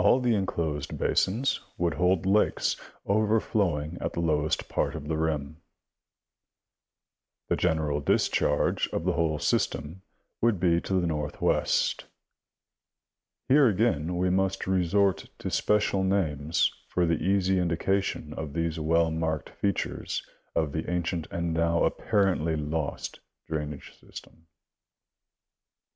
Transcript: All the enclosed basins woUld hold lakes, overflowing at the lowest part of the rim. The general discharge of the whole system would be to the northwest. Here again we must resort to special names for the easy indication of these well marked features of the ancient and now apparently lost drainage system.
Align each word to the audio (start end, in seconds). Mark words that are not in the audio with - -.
All 0.00 0.20
the 0.20 0.36
enclosed 0.36 0.96
basins 0.96 1.58
woUld 1.76 1.94
hold 1.94 2.24
lakes, 2.24 2.76
overflowing 3.04 3.98
at 4.00 4.12
the 4.12 4.20
lowest 4.20 4.68
part 4.68 4.94
of 4.94 5.08
the 5.08 5.16
rim. 5.16 5.56
The 7.48 7.56
general 7.56 7.98
discharge 8.00 8.86
of 8.90 9.02
the 9.04 9.14
whole 9.14 9.40
system 9.40 10.02
would 10.40 10.60
be 10.60 10.80
to 10.82 11.00
the 11.00 11.06
northwest. 11.08 12.04
Here 13.48 13.66
again 13.66 14.16
we 14.16 14.30
must 14.30 14.68
resort 14.68 15.26
to 15.40 15.50
special 15.50 16.04
names 16.04 16.72
for 16.86 17.04
the 17.04 17.20
easy 17.20 17.58
indication 17.58 18.32
of 18.34 18.52
these 18.52 18.78
well 18.78 19.10
marked 19.10 19.50
features 19.50 20.24
of 20.54 20.70
the 20.70 20.88
ancient 20.88 21.26
and 21.32 21.52
now 21.52 21.82
apparently 21.82 22.54
lost 22.54 23.18
drainage 23.48 23.92
system. 23.98 24.46